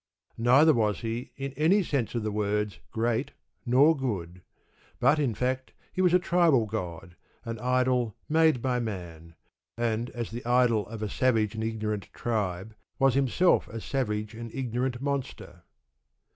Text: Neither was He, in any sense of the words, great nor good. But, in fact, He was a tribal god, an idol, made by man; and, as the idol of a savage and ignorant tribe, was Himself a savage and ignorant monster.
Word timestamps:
Neither 0.39 0.73
was 0.73 1.01
He, 1.01 1.31
in 1.37 1.53
any 1.53 1.83
sense 1.83 2.15
of 2.15 2.23
the 2.23 2.31
words, 2.31 2.79
great 2.89 3.33
nor 3.67 3.95
good. 3.95 4.41
But, 4.99 5.19
in 5.19 5.35
fact, 5.35 5.73
He 5.93 6.01
was 6.01 6.11
a 6.11 6.17
tribal 6.17 6.65
god, 6.65 7.15
an 7.45 7.59
idol, 7.59 8.15
made 8.27 8.63
by 8.63 8.79
man; 8.79 9.35
and, 9.77 10.09
as 10.09 10.31
the 10.31 10.43
idol 10.43 10.87
of 10.87 11.03
a 11.03 11.07
savage 11.07 11.53
and 11.53 11.63
ignorant 11.63 12.09
tribe, 12.13 12.73
was 12.97 13.13
Himself 13.13 13.67
a 13.67 13.79
savage 13.79 14.33
and 14.33 14.51
ignorant 14.55 15.03
monster. 15.03 15.65